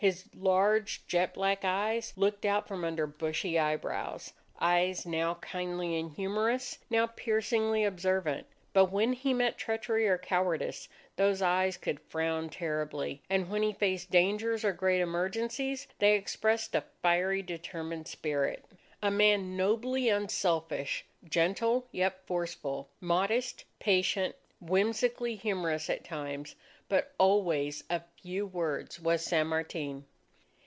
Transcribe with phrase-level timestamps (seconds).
[0.09, 6.11] His large, jet black eyes looked out from under bushy eyebrows; eyes now kindly and
[6.11, 8.47] humorous, now piercingly observant.
[8.73, 13.73] But when he met treachery or cowardice those eyes could frown terribly, and when he
[13.73, 18.65] faced dangers or great emergencies, they expressed a fiery determined spirit.
[19.03, 26.55] A man nobly unselfish, gentle yet forceful, modest, patient, whimsically humorous at times,
[26.87, 30.05] but always of few words was San Martin.